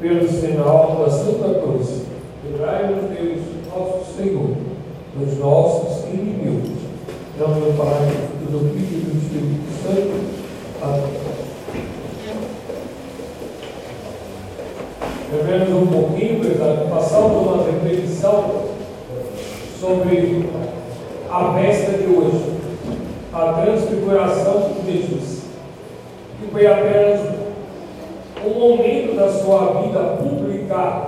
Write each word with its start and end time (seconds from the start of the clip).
pelo 0.00 0.28
sinal 0.28 1.04
da 1.04 1.10
Santa 1.10 1.60
Cruz, 1.60 2.02
livrai-nos 2.44 3.10
Deus, 3.10 3.40
nosso 3.66 4.16
Senhor, 4.16 4.50
dos 5.16 5.38
nossos 5.38 6.04
inimigos. 6.12 6.70
Em 7.36 7.40
nome 7.40 7.60
do 7.60 7.76
Pai, 7.76 8.06
do 8.50 8.58
Filho 8.74 8.98
e 8.98 9.04
do 9.04 9.16
Espírito 9.18 9.66
Santo. 9.82 10.16
Amém. 10.82 11.26
Revemos 15.32 15.82
um 15.82 15.86
pouquinho, 15.86 16.40
passamos 16.88 17.46
uma 17.46 17.64
reflexão 17.64 18.66
sobre 19.80 20.48
a 21.30 21.52
festa 21.54 21.98
de 21.98 22.06
hoje, 22.06 22.56
a 23.32 23.52
transfiguração 23.52 24.70
de 24.84 24.92
Jesus, 24.92 25.42
que 26.40 26.50
foi 26.50 26.66
apenas 26.66 27.25
sua 29.46 29.80
vida 29.80 30.00
pública 30.16 31.06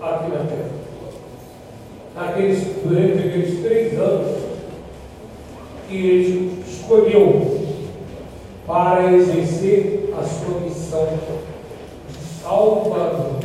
aqui 0.00 0.30
na 0.30 0.44
terra. 0.46 0.70
Naqueles, 2.14 2.64
durante 2.82 3.28
aqueles 3.28 3.62
três 3.62 4.00
anos 4.00 4.44
que 5.86 5.94
ele 5.94 6.64
escolheu 6.66 7.68
para 8.66 9.12
exercer 9.12 10.14
a 10.18 10.24
sua 10.24 10.60
missão 10.60 11.06
de 12.08 12.42
salvador, 12.42 13.40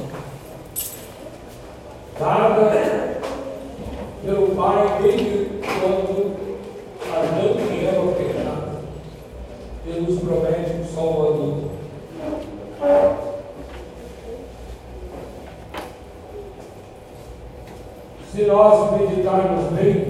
dada 2.17 3.19
pelo 4.23 4.55
Pai 4.55 4.99
desde 5.01 5.49
quando 5.59 6.37
Adão 7.11 7.57
e 7.69 7.85
Eva 7.85 8.13
pecaram. 8.13 8.79
Ele 9.85 10.01
nos 10.09 10.19
promete 10.21 10.71
um 10.71 10.95
Salvador. 10.95 11.82
Se 18.33 18.45
nós 18.45 18.99
meditarmos 18.99 19.65
bem, 19.73 20.07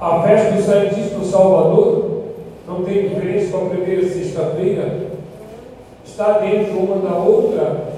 a 0.00 0.20
festa 0.24 0.50
do 0.50 0.60
Santíssimo 0.60 1.24
Salvador 1.24 2.24
não 2.66 2.82
tem 2.82 3.08
diferença 3.08 3.56
com 3.56 3.66
a 3.66 3.70
primeira 3.70 4.08
sexta-feira, 4.08 5.10
está 6.04 6.38
dentro 6.38 6.76
uma 6.76 7.08
da 7.08 7.16
outra. 7.18 7.92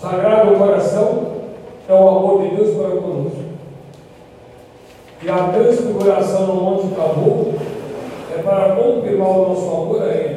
Sagrado 0.00 0.58
Coração 0.58 1.34
é 1.88 1.94
o 1.94 2.08
amor 2.08 2.42
de 2.42 2.56
Deus 2.56 2.76
para 2.76 3.00
conosco. 3.00 3.44
E 5.22 5.30
a 5.30 5.52
transfiguração 5.52 6.46
no 6.48 6.54
Monte 6.54 6.88
Tabor 6.96 7.54
é 8.36 8.42
para 8.42 8.74
confirmar 8.74 9.28
o 9.28 9.48
nosso 9.50 9.68
amor 9.68 10.02
a 10.02 10.06
Ele. 10.06 10.33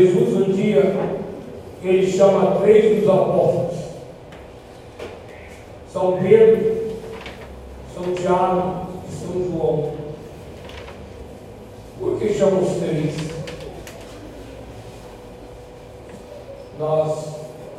Jesus, 0.00 0.34
um 0.34 0.52
dia, 0.52 0.94
ele 1.82 2.10
chama 2.10 2.58
três 2.60 3.00
dos 3.00 3.08
apóstolos: 3.10 3.76
São 5.92 6.18
Pedro, 6.22 6.96
São 7.94 8.14
Tiago 8.14 8.86
e 9.06 9.12
São 9.12 9.44
João. 9.44 9.92
Por 11.98 12.18
que 12.18 12.32
chama 12.32 12.60
os 12.60 12.78
três? 12.78 13.14
Nós 16.78 17.26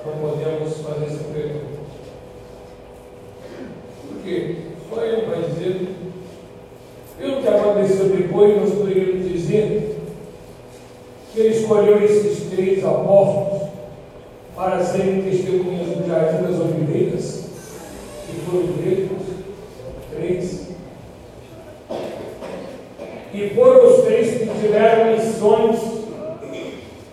não 0.06 0.30
podemos 0.30 0.78
fazer 0.78 1.06
essa 1.06 1.24
pergunta. 1.34 1.82
Por 4.08 4.22
quê? 4.24 4.58
Só 4.88 5.04
ele 5.04 5.26
vai 5.26 5.42
dizer. 5.42 5.88
Pelo 7.18 7.42
que 7.42 7.48
aconteceu 7.48 8.10
depois, 8.10 8.62
nós 8.62 8.74
poderíamos 8.76 9.28
dizer 9.28 9.91
ele 11.42 11.56
escolheu 11.56 12.04
esses 12.04 12.50
três 12.50 12.84
apóstolos 12.84 13.70
para 14.56 14.84
serem 14.84 15.24
testemunhas 15.24 15.88
do 15.88 16.08
Jardim 16.08 16.44
das 16.44 16.60
Oliveiras, 16.60 17.46
que 18.28 18.42
foram 18.42 18.68
gregos, 18.74 19.24
três. 20.16 20.68
E 23.34 23.50
foram 23.56 23.90
os 23.90 24.04
três 24.04 24.38
que 24.38 24.60
tiveram 24.60 25.18
missões, 25.18 25.80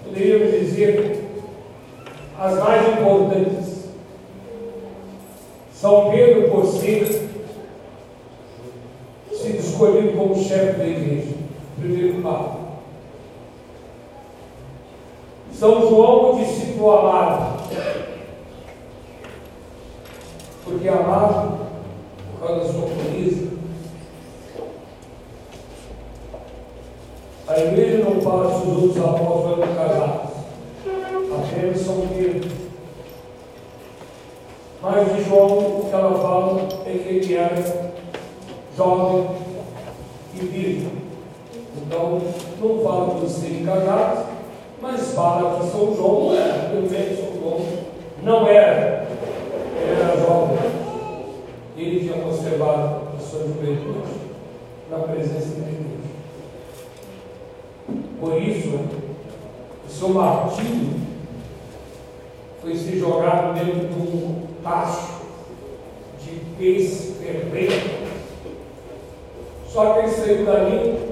poderíamos 0.05 0.61
dizer, 0.61 1.25
as 2.39 2.59
mais 2.59 2.89
importantes. 2.89 3.79
São 5.73 6.11
Pedro, 6.11 6.51
por 6.51 6.67
ser 6.67 7.07
sido 9.33 9.61
escolhido 9.61 10.19
como 10.19 10.35
chefe 10.43 10.79
da 10.79 10.87
igreja, 10.87 11.35
primeiro 11.79 12.21
Papa. 12.21 12.59
São 15.59 15.89
João, 15.89 16.35
o 16.35 16.39
discípulo 16.39 16.93
amado. 16.93 17.59
Porque 20.65 20.89
amado, 20.89 21.59
por 22.31 22.47
causa 22.47 22.65
da 22.65 22.73
sua 22.73 22.83
pureza. 22.83 23.49
A 27.49 27.59
igreja 27.59 28.05
não 28.05 28.21
fala 28.21 28.53
se 28.53 28.69
os 28.69 28.83
outros 28.85 29.05
apóstolos 29.05 29.59
eram 29.59 29.75
casados. 29.75 30.31
Apenas 31.35 31.81
São 31.81 32.07
Pedro. 32.07 32.51
Mas 34.81 35.13
de 35.13 35.25
João, 35.25 35.59
o 35.59 35.87
que 35.91 35.95
ela 35.95 36.19
fala 36.21 36.69
é 36.87 36.93
que 36.93 37.09
ele 37.09 37.35
era 37.35 37.93
jovem 38.77 39.29
e 40.35 40.39
virgem. 40.39 40.93
Então, 41.77 42.21
não 42.61 42.85
fala 42.85 43.21
de 43.21 43.29
serem 43.29 43.65
casados, 43.65 44.28
mas 44.81 45.13
fala 45.13 45.59
que 45.59 45.71
São 45.71 45.95
João 45.95 46.31
não 46.31 46.37
era, 46.37 46.69
pelo 46.69 46.91
menos 46.91 47.19
São 47.19 47.33
João 47.41 47.61
não 48.23 48.47
era. 48.47 49.09
Ele 49.77 50.01
era 50.01 50.17
jovem. 50.21 50.59
Ele 51.77 52.01
tinha 52.01 52.23
conservado 52.23 53.09
a 53.17 53.21
sua 53.21 53.41
juventude 53.41 54.19
na 54.91 54.99
presença 54.99 55.55
de 55.55 55.61
Deus. 55.61 55.99
Por 58.21 58.43
isso, 58.43 58.81
o 59.87 59.91
seu 59.91 60.09
martírio 60.11 60.99
foi 62.61 62.75
ser 62.75 62.99
jogado 62.99 63.55
dentro 63.55 63.89
de 63.89 63.95
um 63.95 64.47
tacho 64.63 65.21
de 66.23 66.41
peixe 66.59 67.15
fervente. 67.23 67.99
Só 69.69 69.95
que 69.95 69.99
ele 70.01 70.09
saiu 70.09 70.45
dali 70.45 71.09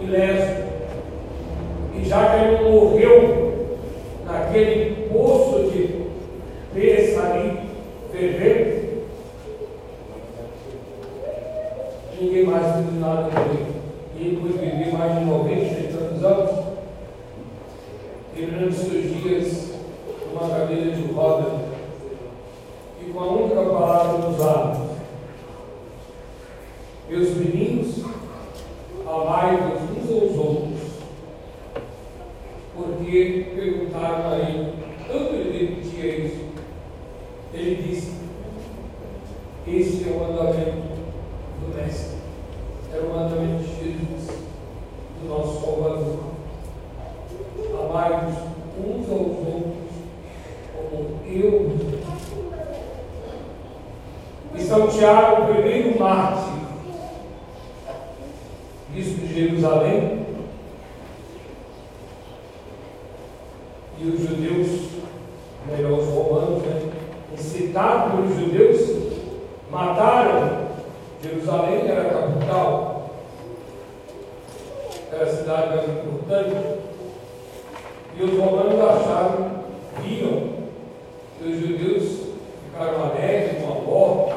ileso. 0.00 0.59
Já 2.10 2.28
que 2.28 2.44
ele 2.44 2.68
morreu 2.68 3.68
naquele 4.26 5.08
poço 5.08 5.70
de 5.70 6.00
ali 6.74 7.60
fervente, 8.10 9.04
ninguém 12.20 12.46
mais 12.46 12.74
fez 12.74 13.00
nada 13.00 13.30
com 13.30 13.40
ele. 13.42 13.66
E 14.16 14.26
ele 14.26 14.40
foi 14.40 14.58
viver 14.58 14.92
mais 14.92 15.20
de 15.20 15.24
90 15.24 15.54
e 15.54 15.92
tantos 15.92 16.24
anos, 16.24 16.64
durante 18.34 18.74
seus 18.74 19.22
dias 19.22 19.70
numa 20.32 20.50
cadeira 20.50 20.90
de 20.90 21.12
roda 21.12 21.60
e 23.00 23.12
com 23.12 23.20
a 23.20 23.26
única 23.26 23.62
palavra 23.62 24.18
dos 24.18 24.36
lábios. 24.36 24.90
Meus 27.08 27.36
meninos, 27.36 28.04
amai-vos 29.06 29.96
uns 29.96 30.10
aos 30.10 30.36
outros. 30.36 30.80
Porque 32.82 33.46
perguntaram 33.54 34.30
a 34.30 34.38
ele, 34.38 34.72
tanto 35.06 35.34
ele 35.34 35.66
repetia 35.66 36.16
isso. 36.16 36.44
Ele 37.52 37.82
disse: 37.82 38.14
Esse 39.66 40.08
é 40.08 40.12
o 40.12 40.20
mandamento 40.20 40.82
do 41.60 41.76
Mestre, 41.76 42.16
é 42.94 42.98
o 43.00 43.12
mandamento 43.12 43.64
de 43.64 43.84
Jesus, 43.84 44.38
do 45.20 45.28
nosso 45.28 45.60
Salvador. 45.60 46.20
Amai-vos 47.78 48.36
uns 48.78 49.10
aos 49.10 49.20
outros 49.20 49.90
como 50.72 51.18
eu. 51.26 51.76
E 54.54 54.60
São 54.62 54.88
Tiago, 54.88 55.42
o 55.42 55.54
primeiro 55.54 55.98
mártir, 55.98 56.52
bispo 58.94 59.26
de 59.26 59.34
Jerusalém, 59.34 60.20
e 64.02 64.08
os 64.08 64.20
judeus, 64.20 64.88
melhor 65.66 65.98
os 65.98 66.08
romanos, 66.08 66.62
né, 66.62 66.90
incitados 67.34 68.14
pelos 68.14 68.34
judeus, 68.34 69.12
mataram 69.70 70.70
Jerusalém, 71.22 71.80
que 71.82 71.88
era 71.88 72.00
a 72.00 72.10
capital, 72.10 73.10
era 75.12 75.24
a 75.24 75.36
cidade 75.36 75.76
mais 75.76 75.88
importante, 75.90 76.78
e 78.16 78.22
os 78.22 78.38
romanos 78.38 78.80
acharam, 78.80 79.50
viram 80.02 80.50
que 81.38 81.48
os 81.48 81.60
judeus 81.60 82.20
ficaram 82.64 83.04
alegres 83.04 83.62
com 83.62 83.70
a 83.70 83.82
morte, 83.82 84.34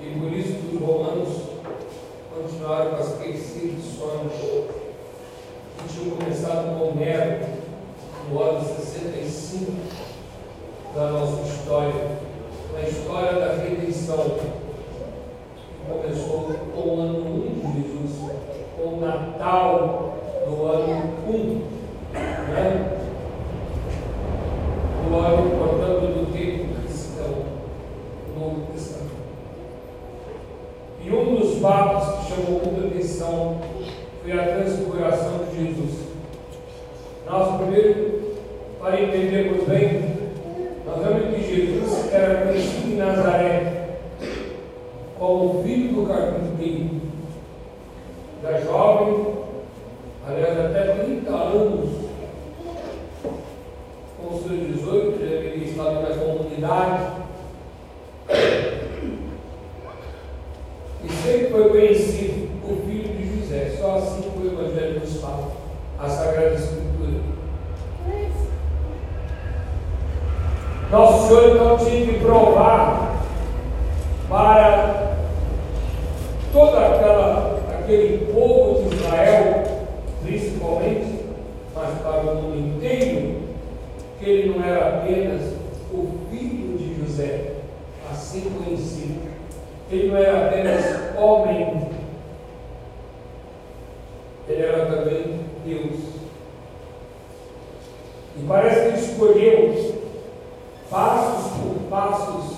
E 0.00 0.20
por 0.20 0.32
isso 0.32 0.58
os 0.72 0.80
romanos 0.80 1.28
continuaram 2.34 2.90
com 2.90 2.96
as 2.96 3.12
perseguições 3.12 4.32
que 5.78 5.88
tinham 5.88 6.16
começado 6.16 6.78
com 6.78 6.98
Nero 6.98 7.46
no 8.30 8.42
ano 8.42 8.60
65 8.60 9.72
da 10.94 11.10
nossa 11.10 11.42
história, 11.48 12.18
na 12.72 12.88
história 12.88 13.32
da 13.40 13.54
redenção, 13.54 14.36
começou 15.88 16.50
com 16.74 16.88
o 16.88 17.00
ano 17.00 17.18
1 17.64 17.72
de 17.72 17.82
Jesus, 17.82 18.30
com 18.76 18.88
o 18.88 19.00
Natal 19.00 20.16
do 20.46 20.66
ano 20.66 21.12
1, 21.28 21.62
né? 22.50 22.98
do 25.08 25.16
ano, 25.16 25.50
portanto, 25.50 26.00
do 26.00 26.32
tempo 26.32 26.80
cristão, 26.80 27.44
Novo 28.36 28.72
Testamento. 28.72 29.10
E 31.04 31.10
um 31.10 31.36
dos 31.36 31.60
fatos 31.60 32.26
que 32.26 32.34
chamou 32.34 32.62
muita 32.64 32.88
atenção 32.88 33.60
foi 34.22 34.32
a 34.32 34.56
transfiguração 34.56 35.44
de 35.50 35.66
Jesus. 35.66 36.06
Nós 37.30 37.60
primeiro, 37.60 38.36
para 38.80 39.00
entendermos 39.00 39.68
bem, 39.68 40.16
nós 40.86 41.04
vemos 41.04 41.34
que 41.34 41.42
Jesus 41.42 42.12
era 42.12 42.46
conhecido 42.46 42.92
em 42.92 42.96
Nazaré 42.96 43.76
como 45.18 45.62
filho 45.62 45.94
do 45.94 46.06
carpinteiro, 46.06 47.00
da 48.42 48.60
jovem, 48.60 49.34
aliás, 50.26 50.58
até 50.58 51.04
30 51.04 51.30
anos, 51.30 51.90
com 54.18 54.38
seus 54.38 54.76
18, 54.76 55.18
já 55.18 55.36
havia 55.36 55.64
estado 55.64 56.02
na 56.02 56.16
comunidade. 56.16 57.12
E 61.04 61.08
sempre 61.08 61.44
foi 61.56 61.70
conhecido 61.70 62.50
o 62.64 62.86
filho 62.86 63.16
de 63.16 63.40
José, 63.40 63.76
só 63.80 63.96
assim 63.96 64.30
o 64.36 64.46
Evangelho 64.46 65.00
nos 65.00 65.20
fala, 65.22 65.52
a 65.98 66.06
Sagrada 66.06 66.54
Escritura. 66.54 67.16
Nosso 70.90 71.28
Senhor 71.28 71.54
então 71.54 71.78
tinha 71.78 72.06
que 72.06 72.20
provar 72.20 73.22
para 74.28 75.16
aquela 76.52 77.60
aquele 77.80 78.32
povo 78.32 78.90
de 78.90 78.96
Israel, 78.96 79.64
principalmente, 80.22 81.24
mas 81.74 81.98
para 82.00 82.20
o 82.20 82.34
mundo 82.34 82.76
inteiro, 82.76 83.36
que 84.18 84.28
ele 84.28 84.50
não 84.50 84.64
era 84.64 84.98
apenas 84.98 85.54
o 85.90 86.08
filho 86.30 86.76
de 86.76 87.00
José, 87.00 87.52
assim 88.12 88.42
conhecido. 88.42 89.22
Ele 89.90 90.08
não 90.08 90.16
era 90.16 90.48
apenas 90.48 91.05
homem, 91.18 91.88
ele 94.48 94.62
era 94.62 94.86
também 94.86 95.40
Deus. 95.64 96.16
E 98.36 98.46
parece 98.46 98.80
que 98.80 98.86
ele 98.88 98.98
escolheu 98.98 99.96
passos 100.90 101.52
por 101.52 101.90
passos 101.90 102.56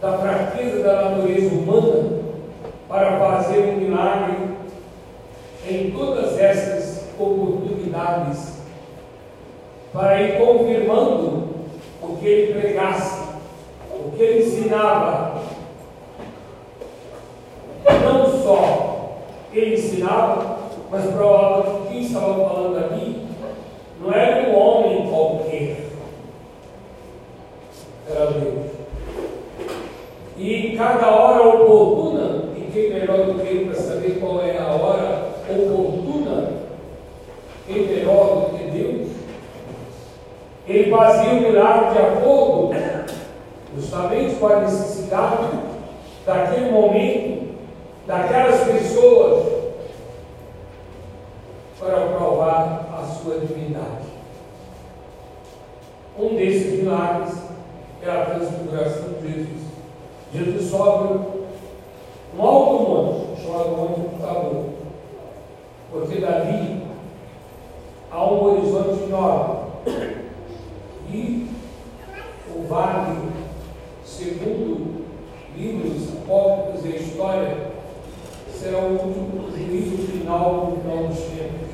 da 0.00 0.18
fraqueza 0.18 0.82
da 0.82 1.10
natureza 1.10 1.54
humana 1.54 2.22
para 2.88 3.18
fazer 3.18 3.60
um 3.60 3.76
milagre 3.76 4.36
em 5.66 5.90
todas 5.92 6.38
essas 6.38 7.04
oportunidades, 7.18 8.58
para 9.92 10.20
ir 10.20 10.38
confirmando 10.38 11.48
o 12.02 12.16
que 12.18 12.26
ele 12.26 12.60
pregasse, 12.60 13.22
o 13.90 14.10
que 14.10 14.22
ele 14.22 14.44
ensinava. 14.44 15.42
Não 18.04 18.32
ele 19.52 19.74
ensinava, 19.74 20.58
mas 20.90 21.04
provavelmente 21.06 21.88
quem 21.88 22.00
estava 22.02 22.48
falando 22.48 22.76
ali 22.76 23.26
não 24.00 24.12
era 24.12 24.48
um 24.48 24.58
homem 24.58 25.08
qualquer 25.08 25.92
era 28.10 28.26
Deus. 28.26 28.70
E 30.36 30.74
cada 30.76 31.08
hora 31.08 31.48
oportuna, 31.48 32.44
e 32.56 32.70
quem 32.72 32.92
melhor 32.92 33.26
do 33.26 33.34
que 33.34 33.46
ele 33.46 33.64
para 33.66 33.74
saber 33.74 34.18
qual 34.20 34.42
é 34.42 34.58
a 34.58 34.68
hora 34.68 35.34
oportuna, 35.48 36.52
quem 37.66 37.86
melhor 37.86 38.50
do 38.50 38.58
que 38.58 38.70
Deus, 38.70 39.08
ele 40.66 40.90
fazia 40.90 41.32
o 41.32 41.40
milagre 41.40 41.92
de 41.92 41.98
acordo 41.98 42.70
justamente 43.74 44.34
com 44.36 44.46
a 44.46 44.60
necessidade 44.60 45.48
daquele 46.26 46.70
momento, 46.70 47.54
daquelas 48.06 48.60
pessoas, 48.64 49.62
para 51.78 52.06
provar 52.08 52.88
a 52.96 53.04
sua 53.06 53.38
divindade. 53.40 54.12
Um 56.18 56.36
desses 56.36 56.80
milagres 56.80 57.34
é 58.02 58.10
a 58.10 58.24
transfiguração 58.26 59.14
de 59.20 59.32
Jesus. 59.32 59.62
Jesus 60.34 60.70
sobe 60.70 61.20
um 62.36 62.42
alto 62.42 62.82
monte, 62.82 63.42
chamado 63.42 63.68
Monte 63.70 64.00
do 64.00 64.20
Tabor, 64.20 64.64
porque 65.90 66.20
dali 66.20 66.82
há 68.10 68.24
um 68.24 68.44
horizonte 68.44 69.04
enorme 69.04 69.62
e 71.12 71.48
o 72.54 72.66
vale, 72.66 73.18
segundo 74.04 75.04
livros 75.56 76.08
apócrifos 76.22 76.84
e 76.86 76.96
a 76.96 76.98
história, 77.32 77.56
será 78.52 78.78
o 78.78 78.92
último 78.92 79.50
juízo 79.50 80.06
final 80.06 80.66
do 80.66 80.80
final 80.82 81.04
dos 81.04 81.18
tempos. 81.18 81.72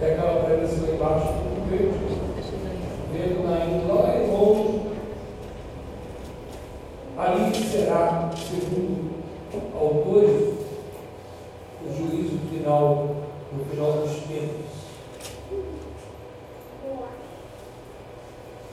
É 0.00 0.12
aquela 0.12 0.42
premissa 0.42 0.86
lá 0.86 0.94
embaixo 0.94 1.32
do 1.32 1.70
verde, 1.70 1.94
vendo 3.12 3.44
na 3.44 3.64
indo 3.64 3.94
lá 3.94 4.16
em 4.16 4.30
longe 4.30 4.82
Ali 7.16 7.54
será, 7.54 8.30
segundo 8.34 9.12
autores, 9.78 10.54
o 11.84 11.96
juízo 11.96 12.38
final, 12.50 13.16
no 13.52 13.64
final 13.66 13.92
dos 13.92 14.12
tempos. 14.22 14.72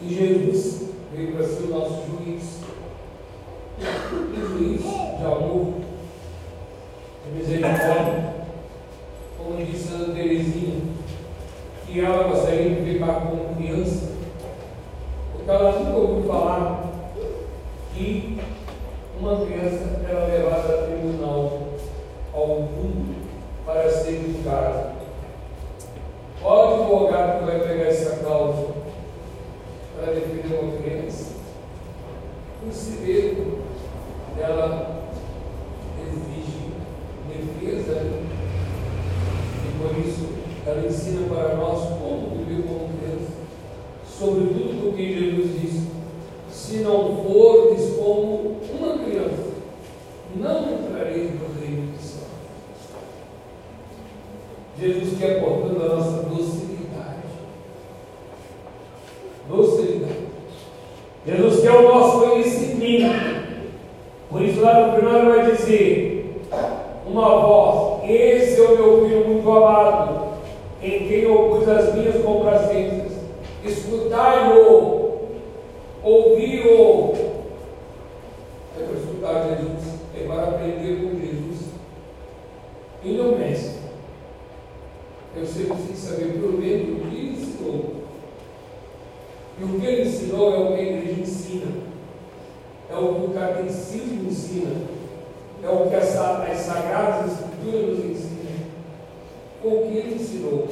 E 0.02 0.16
Jesus 0.16 0.90
veio 1.14 1.36
para 1.36 1.46
ser 1.46 1.64
o 1.64 1.68
nosso 1.68 2.06
juiz. 2.08 2.60
E 3.82 4.36
juiz 4.36 4.82
de 5.20 5.26
amor, 5.26 5.74
de 7.26 7.32
misericórdia, 7.38 8.36
como 9.38 9.58
disse 9.58 9.94
a 9.94 10.14
Terezinha, 10.14 10.82
que 11.86 12.00
ela 12.00 12.30
gostaria 12.30 12.70
de 12.70 12.92
ficar 12.94 13.22
como 13.22 13.56
criança, 13.56 14.12
porque 15.34 15.52
ela 15.52 15.80
nunca 15.80 15.98
ouviu 15.98 16.32
falar 16.32 16.86
que 17.94 18.40
uma 19.20 19.46
criança 19.46 20.02
era 20.08 20.26
levada 20.26 20.74
a 20.74 20.84
tribunal 20.84 21.64
ao 22.34 22.48
mundo 22.48 23.16
para 23.66 23.90
ser 23.90 24.22
julgada. 24.22 24.94
Qual 26.42 26.82
advogado 26.82 27.40
que 27.40 27.46
vai 27.46 27.60
pegar 27.60 27.88
essa 27.88 28.24
causa 28.24 28.68
para 29.98 30.14
defender 30.14 30.60
uma 30.62 30.78
criança? 30.82 31.34
O 32.66 32.72
segredo 32.72 33.60
dela 34.40 35.04
exige 36.02 36.72
defesa 37.28 38.06
e 39.66 39.78
por 39.78 40.00
isso 40.00 40.30
ela 40.70 40.88
ensina 40.88 41.28
para 41.28 41.56
nós 41.56 41.90
como 42.00 42.38
viver 42.38 42.64
como 42.68 42.90
criança, 42.98 43.32
sobretudo 44.06 44.82
porque 44.82 45.14
Jesus 45.14 45.62
disse 45.62 45.90
se 46.70 46.78
não 46.78 47.24
fordes 47.24 47.96
como 47.96 48.58
uma 48.78 48.98
criança, 49.00 49.54
não 50.36 50.62
entrareis 50.72 51.32
no 51.32 51.60
reino 51.60 51.92
dos 51.92 52.02
céus. 52.02 52.28
Jesus 54.80 55.18
quer, 55.18 55.44
portanto, 55.44 55.82
a 55.82 55.96
nossa 55.96 56.24
docilidade. 56.24 57.24
Docilidade. 59.48 60.14
Jesus 61.26 61.62
quer 61.62 61.72
o 61.72 61.82
nosso 61.84 62.20
conhecimento. 62.20 63.30
Por 64.30 64.42
isso, 64.44 64.62
lá 64.62 64.88
no 64.88 64.98
final, 64.98 65.16
ele 65.16 65.30
vai 65.30 65.56
dizer: 65.56 66.42
uma 67.06 67.30
voz, 67.40 68.10
esse 68.10 68.62
é 68.62 68.64
o 68.64 68.78
meu 68.78 69.10
filho 69.10 69.28
muito 69.28 69.52
amado, 69.52 70.34
em 70.84 71.08
quem 71.70 71.76
eu 71.76 71.84
pus 71.84 71.88
as 71.88 71.94
minhas 71.94 72.24
complacências. 72.24 73.12
Escutai-o 73.64 75.10
ouvi-o. 76.04 77.14
É 78.78 78.84
para 78.84 78.98
escutar 78.98 79.58
Jesus, 79.58 80.00
é 80.16 80.28
para 80.28 80.44
aprender 80.44 81.02
com 81.02 81.20
Jesus. 81.20 81.70
Ele 83.04 83.20
é 83.20 83.24
o 83.24 83.38
mestre. 83.38 83.80
Eu 85.36 85.46
sempre 85.46 85.76
preciso 85.76 86.08
saber 86.08 86.40
por 86.40 86.54
meio 86.54 86.96
o 86.96 87.10
que 87.10 87.16
ele 87.16 87.32
ensinou. 87.32 87.96
E 89.60 89.64
o 89.64 89.80
que 89.80 89.86
ele 89.86 90.02
ensinou 90.02 90.54
é 90.54 90.58
o 90.58 90.68
que 90.68 90.80
a 90.80 90.84
igreja 90.84 91.22
ensina. 91.22 91.72
É 92.90 92.96
o 92.96 93.14
que 93.14 93.26
o 93.26 93.34
catecismo 93.36 94.28
ensina, 94.28 94.72
é 95.64 95.70
o 95.70 95.88
que 95.88 95.96
as, 95.96 96.16
as 96.18 96.58
sagradas 96.58 97.34
escrituras 97.34 98.00
nos 98.00 98.06
ensinam, 98.06 98.66
o 99.64 99.70
que 99.70 99.98
ele 99.98 100.16
ensinou. 100.16 100.68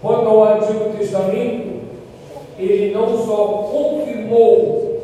Quanto 0.00 0.28
ao 0.28 0.44
Antigo 0.54 0.96
Testamento, 0.96 1.80
ele 2.58 2.94
não 2.94 3.18
só 3.24 3.68
confirmou, 3.70 5.02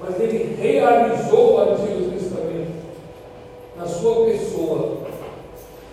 mas 0.00 0.20
ele 0.20 0.56
realizou 0.60 1.54
o 1.54 1.60
Antigo 1.60 2.10
Testamento 2.10 2.72
na 3.76 3.86
sua 3.86 4.26
pessoa. 4.26 5.04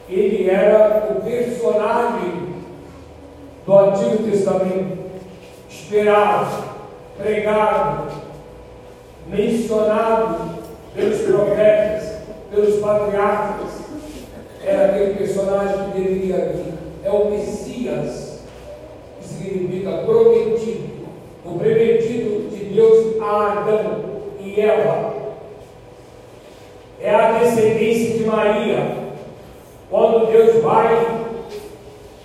Ele 0.10 0.50
era 0.50 1.08
o 1.12 1.22
personagem 1.22 2.52
do 3.66 3.78
Antigo 3.78 4.30
Testamento, 4.30 4.98
esperado, 5.70 6.64
pregado, 7.18 8.12
mencionado 9.28 10.60
pelos 10.94 11.22
profetas, 11.22 12.16
pelos 12.50 12.82
patriarcas. 12.82 13.70
Era 14.66 14.88
aquele 14.88 15.16
personagem 15.16 15.92
que 15.92 16.02
deveria 16.02 16.50
vir. 16.50 16.74
É 17.04 17.10
o 17.10 17.30
Messias, 17.30 18.31
significa 19.32 20.04
prometido. 20.06 20.92
O 21.46 21.58
prometido 21.58 22.50
de 22.50 22.66
Deus 22.66 23.22
a 23.22 23.54
Adão 23.54 24.02
e 24.40 24.60
Eva. 24.60 25.14
É 27.02 27.14
a 27.14 27.40
descendência 27.40 28.18
de 28.18 28.24
Maria. 28.26 29.02
Quando 29.90 30.32
Deus 30.32 30.62
vai 30.64 31.22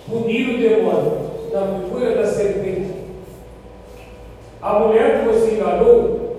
punir 0.09 0.55
o 0.55 0.57
demônio 0.57 1.17
na 1.51 1.79
figura 1.79 2.15
da 2.15 2.27
serpente. 2.27 2.95
A 4.61 4.79
mulher 4.79 5.19
que 5.19 5.29
você 5.29 5.51
enganou, 5.55 6.37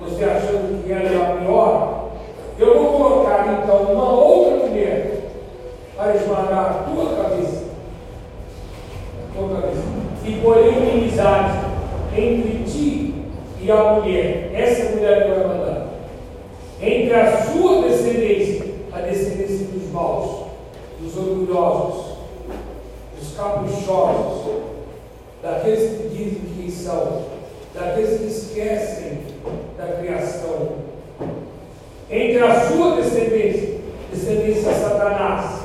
você 0.00 0.24
achando 0.24 0.84
que 0.84 0.92
ela 0.92 1.08
é 1.08 1.16
a 1.16 1.36
pior, 1.36 2.10
eu 2.58 2.78
vou 2.78 2.92
colocar 2.92 3.62
então 3.62 3.92
uma 3.92 4.12
outra 4.12 4.66
mulher 4.66 5.20
para 5.96 6.14
esmagar 6.14 6.70
a 6.70 6.90
tua 6.90 7.16
cabeça. 7.16 7.59
E 10.24 10.40
porém 10.42 10.68
inimizade 10.68 11.58
entre 12.16 12.64
ti 12.64 13.14
e 13.60 13.70
a 13.70 13.94
mulher. 13.94 14.50
Essa 14.54 14.90
mulher 14.90 15.24
que 15.24 15.30
vai 15.30 15.48
mandar. 15.48 15.88
Entre 16.80 17.14
a 17.14 17.42
sua 17.44 17.82
descendência, 17.82 18.74
a 18.92 19.00
descendência 19.00 19.66
dos 19.66 19.90
maus, 19.92 20.46
dos 21.00 21.16
orgulhosos, 21.16 22.16
dos 23.18 23.36
caprichosos, 23.36 24.62
daqueles 25.42 25.98
que 25.98 26.08
dizem 26.08 26.40
quem 26.56 26.70
são, 26.70 27.22
daqueles 27.74 28.18
que 28.18 28.26
esquecem 28.26 29.18
da 29.76 29.86
criação. 29.98 30.68
Entre 32.10 32.42
a 32.42 32.68
sua 32.68 32.96
descendência, 32.96 33.78
descendência 34.10 34.72
de 34.72 34.78
Satanás, 34.80 35.60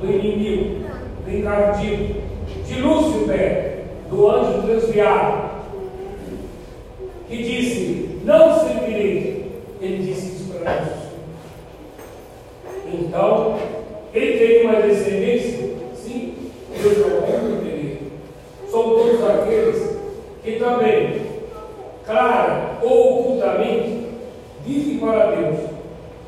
do 0.00 0.10
inimigo, 0.10 0.84
do 1.24 1.36
encardido, 1.36 2.22
de 2.66 2.80
Lúcifer, 2.80 3.69
do 4.10 4.28
anjo 4.28 4.62
transviado, 4.62 5.50
que 7.28 7.36
disse: 7.36 8.20
Não 8.24 8.58
servirei. 8.58 9.50
Ele 9.80 10.06
disse 10.06 10.34
isso 10.34 10.52
para 10.52 10.74
nós. 10.74 10.88
Então, 12.92 13.58
ele 14.12 14.38
tem 14.38 14.66
uma 14.66 14.82
descendência? 14.82 15.70
Sim, 15.94 16.34
Deus 16.82 16.98
não 16.98 17.22
permitirei. 17.22 18.02
São 18.70 18.82
todos 18.82 19.24
aqueles 19.24 19.96
que 20.42 20.52
também, 20.58 21.22
clara 22.04 22.78
ou 22.82 23.20
ocultamente, 23.20 24.06
dizem 24.66 24.98
para 24.98 25.34
Deus: 25.36 25.60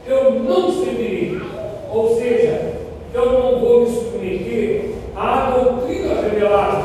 Eu 0.07 0.33
não 0.35 0.71
servirei. 0.71 1.41
Ou 1.91 2.17
seja, 2.17 2.75
eu 3.13 3.33
não 3.33 3.61
vou 3.61 3.81
me 3.81 3.87
submeter 3.87 4.93
à 5.15 5.51
doutrina 5.51 6.23
revelada, 6.23 6.85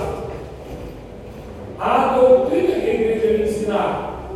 à 1.79 2.17
doutrina 2.17 2.79
que 2.79 2.89
a 2.89 2.93
igreja 2.93 3.37
me 3.37 3.43
ensinar, 3.45 4.29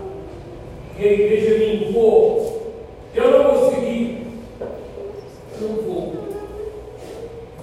que 0.96 1.08
a 1.08 1.12
igreja 1.12 1.58
me 1.58 1.90
impor. 1.90 2.52
Eu 3.14 3.32
não 3.32 3.56
vou 3.56 3.74
seguir. 3.74 4.28
Eu 5.62 5.68
não 5.68 5.76
vou. 5.84 6.14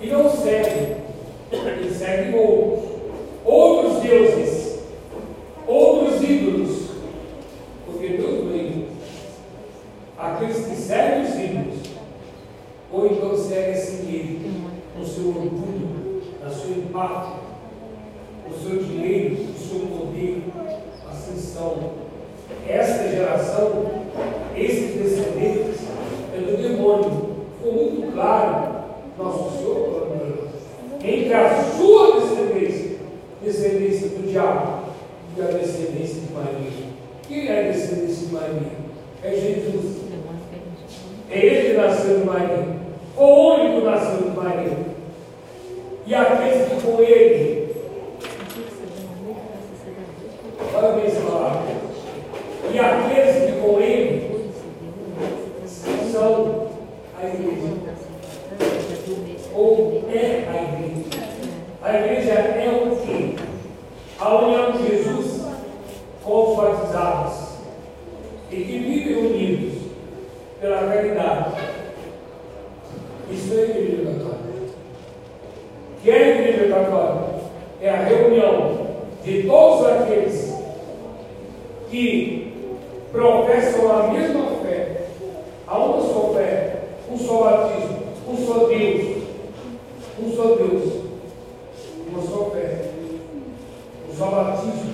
E 0.00 0.06
não 0.08 0.30
segue. 0.30 0.96
Ele 1.50 1.94
segue 1.94 2.36
outros. 2.36 2.84
Outros 3.44 4.02
deuses. 4.02 4.80
Outros 5.66 6.22
ídolos. 6.22 6.88
Porque 7.86 8.08
Deus 8.08 8.44
bem. 8.52 8.86
Aqueles 10.18 10.66
que 10.66 10.76
seguem 10.76 11.22
os 11.22 11.34
ídolos. 11.34 11.78
Ou 12.92 13.06
então 13.06 13.36
seguem 13.36 13.72
a 13.72 13.76
si 13.76 14.02
mesmo. 14.04 14.68
No 14.96 15.06
seu 15.06 15.28
orgulho, 15.28 16.22
na 16.42 16.50
sua 16.50 16.70
empate, 16.70 17.36
no 18.48 18.58
seu 18.58 18.82
dinheiro, 18.82 19.44
no 19.44 19.58
seu 19.58 19.80
poder. 19.86 20.42
Assim 21.08 21.36
são. 21.36 22.08
Esta 22.68 23.08
geração, 23.10 23.86
esses 24.56 24.94
descendentes, 24.94 25.80
é 26.34 26.40
do 26.40 26.56
demônio. 26.56 27.38
Ficou 27.58 27.72
muito 27.72 28.12
claro, 28.12 28.84
nosso 29.18 29.58
Senhor 29.58 29.88
falando 29.88 30.48
entre 31.02 31.32
a 31.32 31.62
sua 31.64 32.20
descendência, 32.20 32.98
descendência 33.42 34.08
do 34.08 34.30
diabo, 34.30 34.84
e 35.36 35.40
a 35.40 35.46
descendência 35.46 36.20
de 36.20 36.32
Maria. 36.32 36.70
Quem 37.26 37.48
é 37.48 37.60
a 37.60 37.72
descendência 37.72 38.26
de 38.26 38.32
Maria? 38.32 38.72
É 39.22 39.30
Jesus. 39.30 39.98
É 41.30 41.38
ele 41.38 41.68
que 41.68 41.76
nasceu 41.76 42.20
de 42.20 42.24
Maria. 42.24 42.78
O 43.16 43.54
único 43.54 43.80
que 43.80 43.84
nasceu 43.86 44.30
de 44.30 44.36
Maria. 44.36 44.78
E 46.08 46.14
aqueles 46.14 46.68
que 46.68 46.80
com 46.80 47.02
ele, 47.02 47.76
olha 50.74 50.92
bem 50.92 51.04
essa 51.04 51.20
palavra. 51.20 51.60
E 52.72 52.78
aqueles 52.78 53.44
que 53.44 53.60
com 53.60 53.78
ele 53.78 54.50
são 56.10 56.68
a 57.20 57.26
igreja. 57.26 57.74
Ou 59.54 60.04
é 60.10 60.48
a 60.48 60.62
igreja. 60.62 61.28
A 61.82 61.98
igreja 61.98 62.32
é 62.32 62.70
o 62.70 62.96
que? 62.96 63.36
A 64.18 64.34
união 64.34 64.72
de 64.72 64.88
Jesus 64.88 65.42
com 66.24 66.52
os 66.52 66.56
batizados. 66.56 67.48
E 68.50 68.56
que 68.56 68.78
vivem 68.78 69.26
unidos 69.26 69.82
pela 70.58 70.90
caridade. 70.90 71.50
Isso 73.30 73.52
é 73.52 73.60
a 73.60 73.64
igreja 73.64 74.04
católica. 74.06 74.48
Que 76.02 76.10
é 76.10 76.14
a 76.14 76.28
igreja 76.28 76.74
católica? 76.74 77.40
É 77.82 77.90
a 77.90 78.04
reunião 78.04 78.86
de 79.24 79.42
todos 79.42 79.86
aqueles 79.86 80.54
que 81.90 82.78
professam 83.10 83.90
a 83.90 84.08
mesma 84.12 84.46
fé, 84.62 85.06
a 85.66 85.78
uma 85.78 86.00
só 86.00 86.32
fé, 86.34 86.76
um 87.10 87.18
só 87.18 87.44
batismo, 87.44 87.98
um 88.28 88.36
só 88.46 88.66
Deus, 88.68 89.16
um 90.22 90.36
só 90.36 90.42
Deus, 90.54 90.92
uma 92.08 92.22
só 92.22 92.50
fé, 92.50 92.84
um 94.08 94.16
só 94.16 94.26
batismo, 94.26 94.92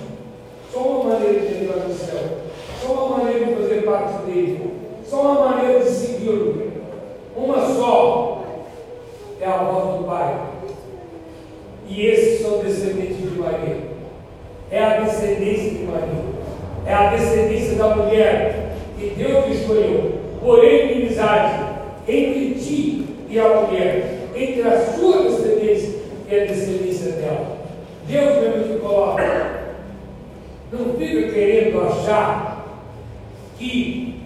só 0.72 0.78
uma 0.80 1.04
maneira 1.04 1.40
de 1.40 1.64
entrar 1.64 1.86
no 1.86 1.94
céu, 1.94 2.18
só 2.80 2.92
uma 2.92 3.18
maneira 3.18 3.46
de 3.46 3.54
fazer 3.54 3.82
parte 3.82 4.22
dele, 4.24 4.70
só 5.04 5.20
uma 5.20 5.48
maneira 5.48 5.80
de 5.80 5.90
segui-lo, 5.90 6.72
uma 7.36 7.74
só 7.74 8.42
é 9.40 9.46
a 9.46 9.56
voz 9.58 9.98
do 9.98 10.04
Pai. 10.04 10.54
E 11.86 12.06
esses 12.06 12.40
são 12.40 12.58
descendentes 12.58 13.18
de 13.18 13.38
Maria. 13.38 13.76
É 14.70 14.82
a 14.82 15.00
descendência 15.00 15.70
de 15.70 15.84
Maria. 15.84 16.24
É 16.86 16.94
a 16.94 17.10
descendência 17.10 17.76
da 17.76 17.94
mulher 17.94 18.76
que 18.98 19.10
Deus 19.10 19.46
escolheu. 19.48 20.12
Porém, 20.40 20.92
inimizade 20.92 21.64
entre 22.06 22.54
ti 22.54 23.06
e 23.28 23.38
a 23.38 23.48
mulher, 23.48 24.28
entre 24.34 24.62
a 24.62 24.86
sua 24.92 25.22
descendência 25.22 25.94
e 26.28 26.34
a 26.34 26.44
descendência 26.46 27.12
dela. 27.12 27.58
Deus 28.06 28.36
mesmo 28.36 28.74
te 28.74 28.80
coloca. 28.80 29.64
Não 30.72 30.94
fica 30.94 31.32
querendo 31.32 31.80
achar 31.82 32.66
que 33.58 34.22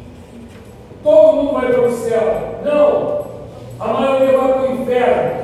todo 1.02 1.36
mundo 1.36 1.52
vai 1.52 1.72
para 1.72 1.82
o 1.82 1.92
céu. 1.92 2.60
Não. 2.64 3.28
A 3.78 3.92
maioria 3.92 4.36
vai 4.36 4.52
para 4.52 4.62
o 4.62 4.82
inferno 4.82 5.37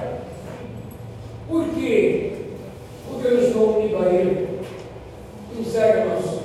quê? 1.85 2.33
Porque 3.09 3.29
eu 3.29 3.47
estou 3.47 3.79
unido 3.79 3.99
a 3.99 4.07
Ele. 4.07 4.55
Um 5.57 5.61
o 5.61 6.09
nosso 6.15 6.43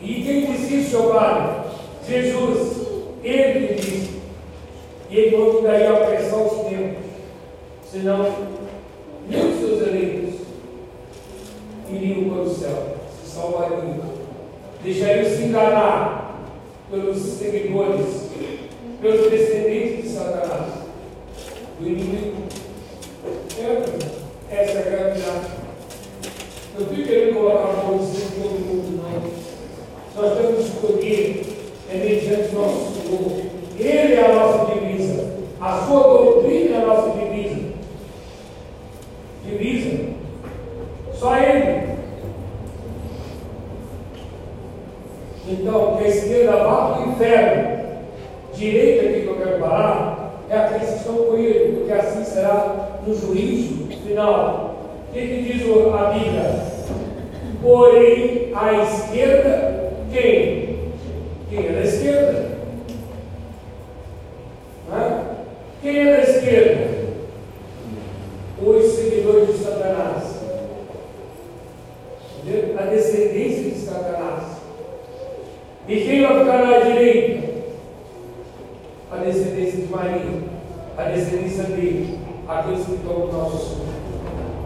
E 0.00 0.22
quem 0.22 0.46
disse 0.46 0.76
isso, 0.76 0.90
seu 0.90 1.10
pai? 1.10 1.64
Jesus. 2.06 2.86
Ele 3.22 3.74
disse. 3.74 4.20
E 5.10 5.16
ele 5.16 5.36
mandou 5.36 5.62
daí 5.62 5.86
a 5.86 6.06
pressão 6.06 6.46
os 6.46 6.68
tempos. 6.68 7.04
Senão, 7.90 8.32
nem 9.28 9.50
os 9.50 9.58
seus 9.58 9.88
eleitos 9.88 10.40
iriam 11.90 12.30
para 12.30 12.42
o 12.42 12.54
céu. 12.54 12.96
Se 13.20 13.30
salvariam. 13.30 14.00
Deixariam 14.82 15.24
se 15.24 15.42
enganar 15.42 16.48
pelos 16.90 17.18
seguidores, 17.18 18.30
pelos 19.02 19.30
descendentes 19.30 20.04
de 20.04 20.08
Satanás, 20.08 20.72
do 21.78 21.86
inimigo 21.86 22.40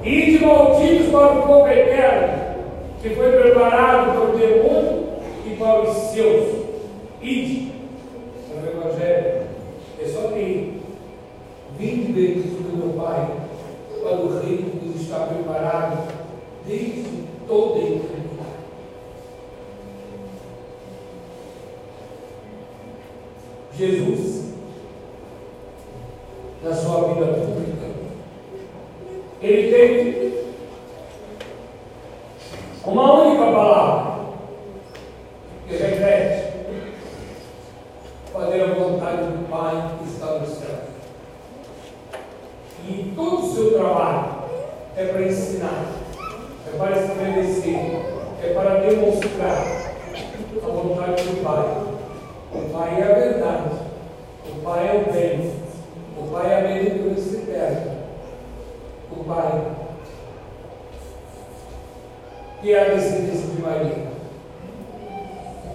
E 0.03 0.09
Ide 0.09 0.45
malditos 0.45 1.07
para 1.11 1.39
o 1.39 1.43
povo 1.47 1.69
eterno, 1.69 2.57
que 3.01 3.11
foi 3.11 3.33
preparado 3.33 4.13
para 4.13 4.35
o 4.35 4.39
demônio 4.39 5.07
e 5.47 5.57
para 5.57 5.83
os 5.83 5.97
seus. 6.13 6.65
Ide. 7.23 7.73
É 8.51 8.55
o 8.55 8.81
Evangelho. 8.81 9.43
É 10.03 10.09
só 10.09 10.29
que 10.29 10.83
vinte 11.79 12.13
vezes 12.13 12.53
do 12.53 12.77
meu 12.77 13.03
Pai 13.03 13.29
para 14.03 14.17
o 14.17 14.41
reino 14.41 14.71
que 14.71 14.87
nos 14.87 15.01
está 15.01 15.21
preparado 15.21 16.09
desde 16.67 17.25
toda 17.49 17.79
a 17.79 17.83
eternidade. 17.83 18.25
Jesus 23.77 24.24
Ele 29.45 29.71
tem 29.71 30.33
uma 32.83 33.13
única 33.13 33.45
palavra. 33.45 33.94
Pai. 59.35 59.65
E 62.63 62.73
é 62.73 62.81
a 62.81 62.95
descendência 62.95 63.49
de 63.49 63.63
Maria. 63.63 64.15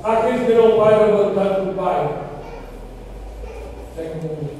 Aquele 0.04 0.45
que 0.45 0.54
não 0.54 0.78
vai 0.78 1.06
levantar 1.06 1.60
do 1.62 1.76
Pai. 1.76 2.19
É 3.98 4.02
Tem 4.02 4.32
um 4.32 4.60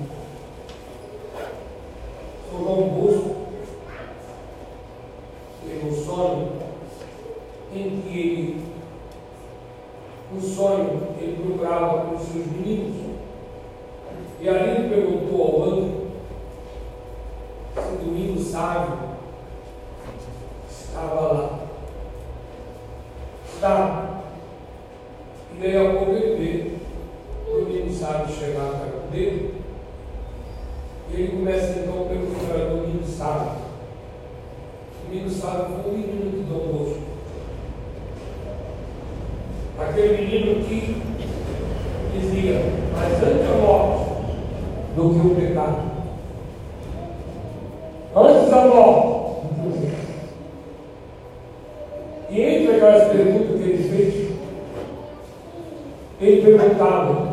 solou 2.52 2.90
busco, 2.90 3.36
teve 5.66 5.88
um 5.88 5.94
sonho 5.94 6.52
em 7.74 8.02
que 8.02 8.20
ele, 8.20 8.64
um 10.36 10.42
sonho, 10.42 11.16
ele 11.20 11.44
procurava 11.44 12.06
com 12.06 12.16
os 12.16 12.22
seus 12.24 12.46
meninos. 12.48 12.96
E 14.42 14.50
ali 14.50 14.79
responsável 18.60 18.98
estava 20.70 21.22
lá. 21.22 21.60
Está. 23.46 24.22
E 25.58 25.66
aí 25.66 25.78
ao 25.78 25.94
converter, 25.94 26.78
o 27.48 27.66
menino 27.66 27.92
sábio 27.92 28.34
chegar 28.34 28.72
para 28.72 29.08
o 29.08 29.12
dele, 29.12 29.56
ele 31.12 31.28
começa 31.30 31.80
então 31.80 32.04
a 32.04 32.10
perguntar 32.10 32.70
ao 32.70 32.78
menino 32.78 33.06
sábio. 33.06 33.52
O 35.06 35.10
menino 35.10 35.30
sábio 35.30 35.84
foi 35.84 35.94
aquelas 52.90 53.10
perguntas 53.10 53.62
que 53.62 53.70
ele 53.70 53.90
fez? 53.90 54.30
Ele 56.22 56.42
perguntava, 56.42 57.29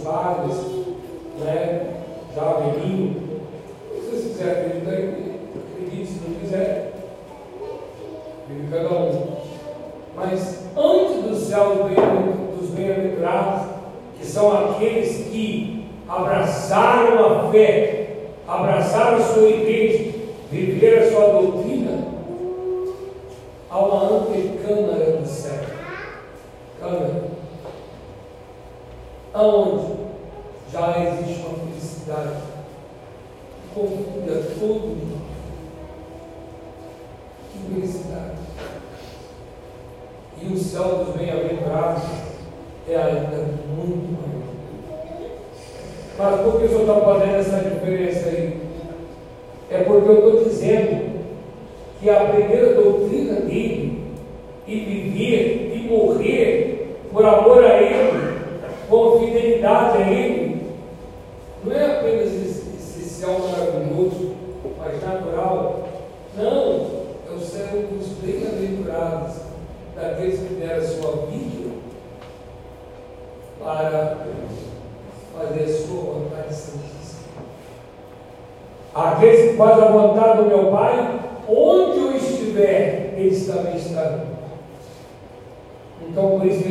padres, 0.00 0.56
né? 1.38 2.00
já 2.34 2.52
velhinho. 2.52 3.40
Se 3.94 4.00
vocês 4.00 4.36
quiserem 4.36 4.66
acreditar, 4.66 4.92
acredite, 5.72 6.06
se 6.06 6.20
não 6.28 6.40
quiser, 6.40 6.92
vive 8.48 8.68
cada 8.70 8.94
um. 8.94 9.36
Mas 10.14 10.64
antes 10.76 11.22
do 11.22 11.36
céu 11.36 11.88
dos 12.58 12.70
bem-aventurados, 12.70 13.68
que 14.18 14.26
são 14.26 14.70
aqueles 14.70 15.28
que 15.28 15.86
abraçaram 16.08 17.24
a 17.24 17.52
fé, 17.52 18.16
abraçaram 18.46 19.16
a 19.16 19.20
sua 19.20 19.48
igreja, 19.48 20.18
viveram 20.50 21.06
a 21.06 21.10
sua 21.10 21.40
doutrina, 21.40 22.04
há 23.70 23.78
uma 23.78 24.18
antecâmara 24.18 25.16
do 25.16 25.26
céu. 25.26 25.60
Câmara. 26.80 27.30
Aonde? 29.32 29.89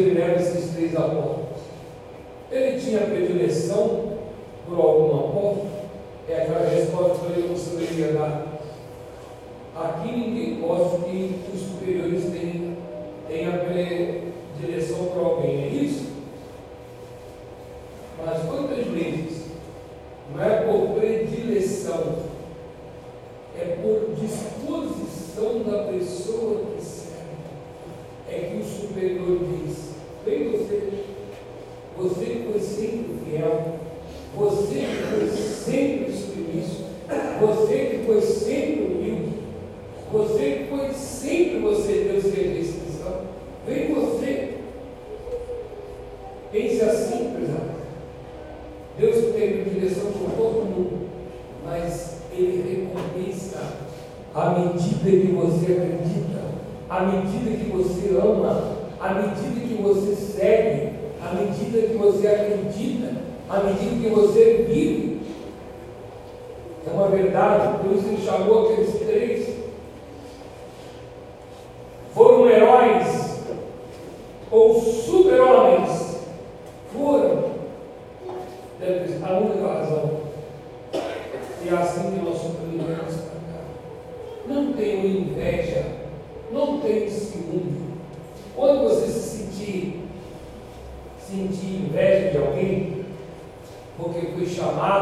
ele 0.02 0.20
leva 0.20 0.40
esses 0.40 0.72
três 0.72 0.96
apóstolos. 0.96 1.60
Ele 2.52 2.80
tinha 2.80 3.02
predileção 3.02 3.99
Você 34.50 34.80
que 34.80 35.04
foi 35.12 35.28
sempre 35.28 36.12
submisso, 36.12 36.86
você 37.40 37.76
que 37.76 38.04
foi 38.04 38.20
sempre 38.20 38.84
humilde, 38.84 39.34
você 40.12 40.40
que 40.40 40.76
foi 40.76 40.92
sempre 40.92 41.60
você, 41.60 42.10
Deus, 42.12 42.34
que 42.34 42.40
é 42.40 42.50
a 42.50 42.54
descrição, 42.54 43.22
vem 43.68 43.94
você 43.94 44.49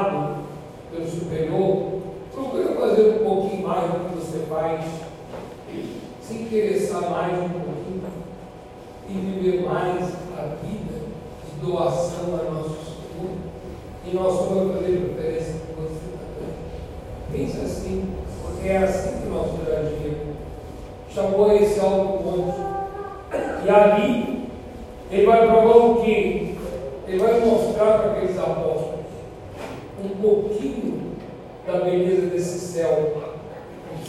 amado 0.07 0.43
pelo 0.91 1.07
superior, 1.07 2.01
procura 2.33 2.73
fazer 2.75 3.09
um 3.09 3.25
pouquinho 3.25 3.67
mais 3.67 3.91
do 3.91 4.09
que 4.09 4.15
você 4.15 4.45
faz, 4.49 4.85
se 6.21 6.33
interessar 6.33 7.09
mais 7.09 7.33
um 7.33 7.49
pouquinho 7.49 8.03
e 9.09 9.13
viver 9.13 9.63
mais 9.63 10.03
a 10.37 10.55
vida 10.63 10.99
de 11.45 11.65
doação 11.65 12.35
a 12.35 12.51
nosso 12.51 12.69
Senhor. 12.69 13.35
E 14.05 14.15
nosso 14.15 14.43
vamos 14.43 14.75
fazer 14.75 14.97
preferência 14.97 15.55
por 15.67 15.83
você 15.83 16.05
também. 16.17 17.45
Pensa 17.45 17.65
assim, 17.65 18.13
porque 18.41 18.67
é 18.67 18.77
assim 18.77 19.21
que 19.21 19.29
nosso 19.29 19.57
Senhor 19.57 19.79
agiu. 19.79 20.17
Chamou 21.09 21.51
esse 21.53 21.79
alto 21.79 22.23
monte. 22.23 22.77
E 23.65 23.69
ali 23.69 24.49
ele 25.11 25.25
vai 25.25 25.47
provar 25.47 25.77
o 25.77 26.03
que? 26.03 26.57
Ele 27.07 27.19
vai 27.19 27.39
mostrar 27.39 27.99
para 27.99 28.11
aqueles 28.11 28.37
apóstolos 28.37 28.86
um 30.03 30.21
pouquinho 30.21 31.11
da 31.65 31.79
beleza 31.79 32.27
desse 32.27 32.59
céu 32.59 33.13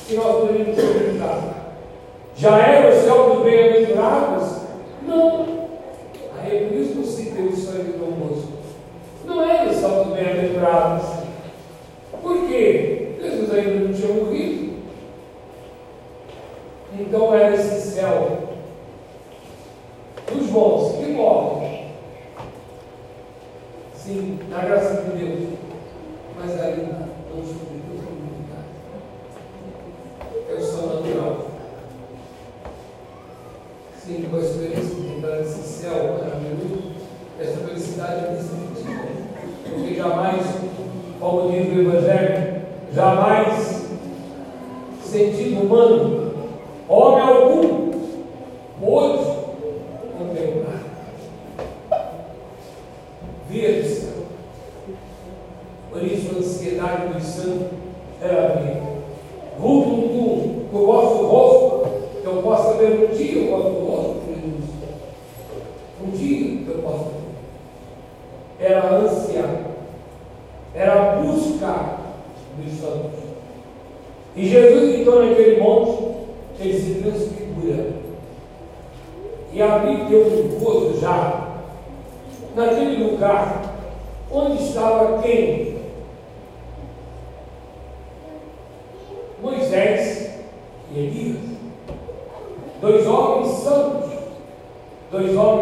que 0.07 0.14
nós 0.14 0.37
podemos 0.40 0.79
experimentar. 0.79 1.74
Já 2.37 2.59
era 2.59 2.94
o 2.94 3.01
céu 3.01 3.35
dos 3.35 3.44
bem-aventurados? 3.44 4.59
Não. 5.07 5.68
Aí 6.40 6.57
é 6.57 6.68
por 6.68 6.77
isso 6.77 6.92
que 6.92 6.98
eu 6.98 7.05
citei 7.05 7.46
o 7.46 7.57
sangue 7.57 7.98
do 7.98 8.05
almoço. 8.05 8.48
Não 9.24 9.42
era 9.42 9.68
o 9.68 9.74
céu 9.74 10.05
dos 10.05 10.14
bem-aventurados. 10.14 11.07
Por 12.22 12.46
quê? 12.46 13.16
Jesus 13.20 13.53
ainda 13.53 13.85
não 13.85 13.92
tinha 13.92 14.09
morrido. 14.14 14.79
Então 16.98 17.35
era 17.35 17.55
esse 17.55 17.90
céu 17.90 18.38
dos 20.33 20.46
bons 20.46 20.96
que 20.96 21.12
morrem. 21.12 21.88
Sim, 23.94 24.38
na 24.48 24.61
graça 24.61 25.03
de 25.03 25.18
Deus. 25.18 25.58
Mas 26.38 26.57
é 26.57 26.67
Dois 92.80 93.06
homens 93.06 93.48
santos, 93.48 94.11
dois 95.12 95.37
homens 95.37 95.58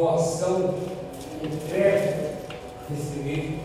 doação, 0.00 0.74
entrega 1.44 2.38
desse 2.88 3.18
livro 3.18 3.58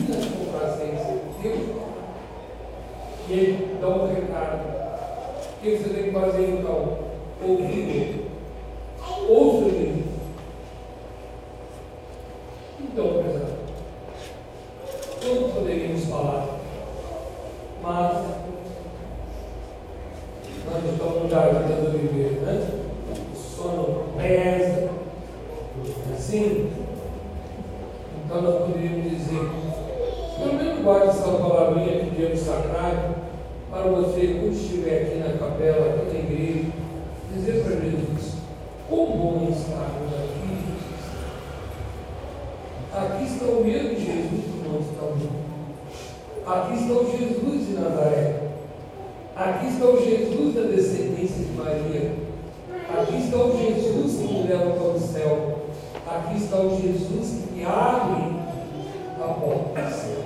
busca 0.00 0.20
de 0.20 0.28
complacência 0.28 1.14
de 1.14 1.42
Deus. 1.42 1.68
E 3.28 3.32
ele 3.32 3.78
dá 3.80 3.88
um 3.88 4.14
recado. 4.14 4.76
O 5.58 5.62
que 5.62 5.76
você 5.76 5.88
tem 5.88 6.04
que 6.04 6.10
fazer 6.12 6.58
então? 6.60 6.98
Ouvir 7.42 8.15
céu. 54.98 55.66
Aqui 56.06 56.36
está 56.36 56.56
o 56.58 56.80
Jesus 56.80 57.42
que 57.52 57.64
abre 57.64 58.36
a 59.20 59.28
porta 59.34 59.82
do 59.82 59.90
céu. 59.92 60.22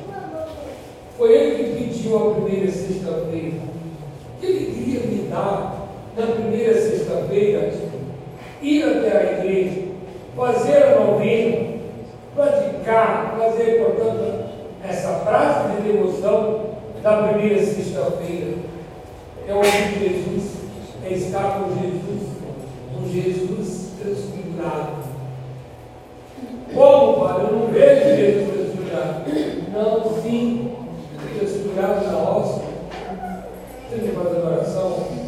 Foi 1.16 1.32
ele 1.32 1.64
que 1.64 1.84
pediu 1.84 2.16
a 2.16 2.34
primeira 2.34 2.70
sexta-feira. 2.70 3.56
O 3.56 4.40
que 4.40 4.46
ele 4.46 4.66
queria 4.66 5.00
me 5.00 5.28
dar 5.28 5.88
na 6.16 6.26
primeira 6.26 6.74
sexta-feira? 6.74 7.72
Ir 8.60 8.82
até 8.82 9.16
a 9.16 9.32
igreja, 9.38 9.82
fazer 10.36 10.82
a 10.82 11.00
novena, 11.00 11.78
praticar, 12.34 13.36
fazer, 13.38 13.84
portanto, 13.84 14.50
essa 14.86 15.14
frase 15.20 15.76
de 15.76 15.92
devoção 15.92 16.66
da 17.02 17.28
primeira 17.28 17.64
sexta-feira. 17.64 18.54
É 19.48 19.54
ouvir 19.54 19.98
Jesus, 19.98 20.52
é 21.04 21.12
estar 21.14 21.58
com 21.58 21.70
Jesus, 21.80 22.28
com 22.94 23.08
Jesus 23.08 23.79
transfigurado. 24.00 25.04
Como, 26.74 27.20
Pai? 27.20 27.40
Eu 27.40 27.52
não 27.52 27.66
vejo 27.68 28.08
ele 28.08 28.52
transfigurado. 28.52 29.30
Não, 29.72 30.22
sim, 30.22 30.74
transfigurado 31.38 32.06
na 32.06 32.18
hóstia. 32.18 32.70
Você 33.88 33.96
me 33.96 34.12
faz 34.12 34.26
a 34.26 34.48
oração? 34.48 35.19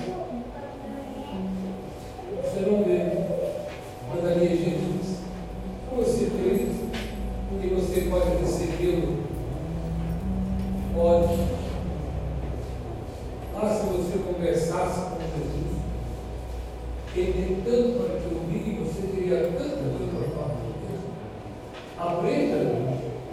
Aprenda 22.02 22.78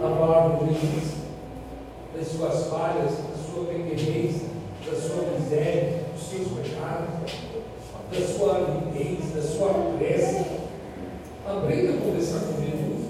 a 0.00 0.08
falar 0.16 0.48
do 0.50 0.66
juiz, 0.66 1.14
das 2.16 2.28
suas 2.28 2.68
falhas, 2.68 3.10
da 3.10 3.52
sua 3.52 3.64
pequenez, 3.64 4.42
da 4.86 4.96
sua 4.96 5.24
miséria, 5.36 6.04
dos 6.14 6.22
seus 6.22 6.46
pecados, 6.52 7.32
da 8.12 8.26
sua 8.26 8.58
avidez, 8.58 9.34
da 9.34 9.42
sua 9.42 9.96
pressa. 9.98 10.46
Aprenda 11.44 11.94
a 11.94 12.00
conversar 12.00 12.40
com 12.46 12.62
Jesus. 12.62 13.06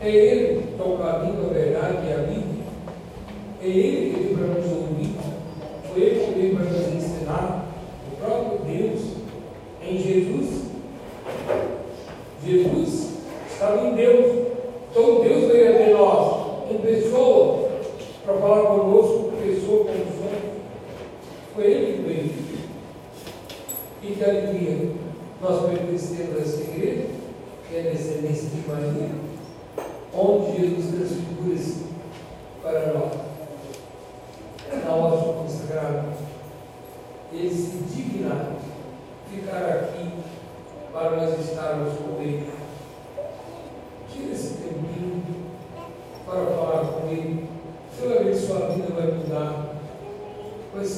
É 0.00 0.10
Ele 0.10 0.62
que 0.62 0.68
está 0.74 0.84
o 0.84 0.98
caminho, 0.98 1.50
a 1.50 1.52
verdade 1.52 2.06
e 2.06 2.12
a 2.12 2.16
vida. 2.18 2.62
É 3.60 3.66
Ele 3.66 4.14
que 4.14 4.20
é 4.20 4.22
livra-nos 4.28 4.64
do 4.64 4.81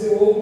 você 0.04 0.14
ouve 0.14 0.33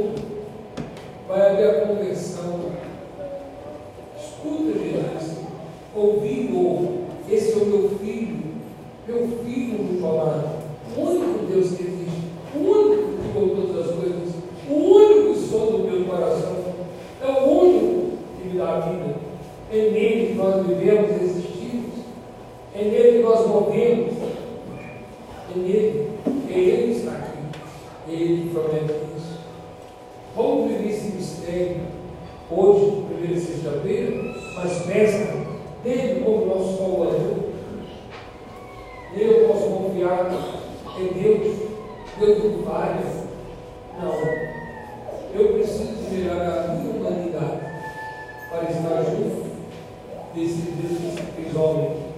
homem 51.62 52.12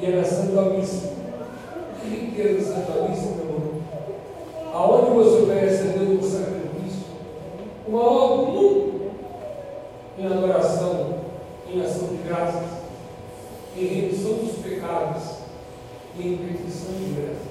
e 0.00 0.06
é 0.06 0.10
era 0.10 0.24
Santa 0.24 0.62
Missa. 0.62 1.12
Que 2.00 2.08
riqueza 2.08 2.74
Santa 2.74 3.08
Missa, 3.08 3.36
meu 3.36 3.56
amor. 3.56 3.74
Aonde 4.72 5.10
você 5.12 5.42
oferece 5.42 5.82
a 5.82 5.92
Deus 5.98 6.24
um 6.24 6.30
sacrifício, 6.30 7.06
uma 7.88 8.02
obra 8.02 8.46
comum 8.46 9.10
em 10.18 10.26
adoração, 10.26 11.20
em 11.72 11.80
ação 11.80 12.08
de 12.08 12.16
graças, 12.28 12.68
em 13.76 13.86
remissão 13.86 14.34
dos 14.34 14.56
pecados 14.58 15.22
e 16.18 16.28
em 16.28 16.36
petição 16.36 16.92
de 16.92 17.14
graças. 17.14 17.43